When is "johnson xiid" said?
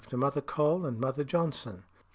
1.23-1.99